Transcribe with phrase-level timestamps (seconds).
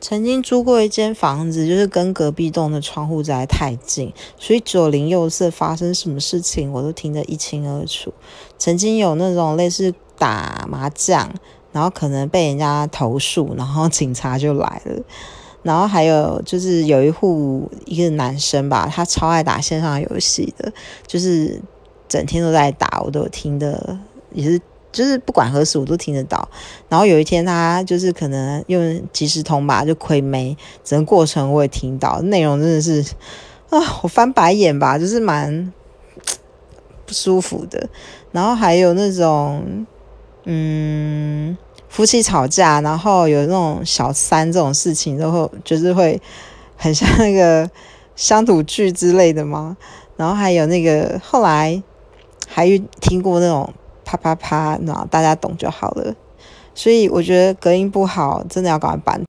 [0.00, 8.12] 曾经租过一间房子，就是跟隔壁栋的窗户在太近，所以左邻右舍发生什么事情我都听得一清二楚。
[8.58, 11.32] 曾经有那种类似打麻将，
[11.72, 15.02] 然后可能被人家投诉，然后警察就来了。
[15.62, 20.72] 然后还有就是有一户一个男生吧，他超爱打线上游戏的，
[21.06, 21.60] 就是
[22.08, 23.98] 整天都在打，我都有听的，
[24.32, 24.60] 也是。
[24.90, 26.48] 就是不管何时我都听得到，
[26.88, 33.04] 然后有一天他就是可能用即时通吧，就亏没，整个过程我也听到，内容真的是
[33.68, 35.72] 啊，我翻白眼吧，就是蛮
[37.04, 37.88] 不舒服的。
[38.32, 39.86] 然后还有那种
[40.44, 41.56] 嗯，
[41.88, 46.20] 夫妻吵架，然后有那种小三这种事情，都会就是会
[46.76, 47.70] 很像那个
[48.16, 49.76] 乡土剧之类的吗？
[50.16, 51.82] 然后还有那个后来
[52.48, 52.66] 还
[53.00, 53.70] 听过那种。
[54.08, 56.14] 啪啪啪，然后大家懂就好了。
[56.74, 59.22] 所以我觉得隔音不好，真的要赶快搬。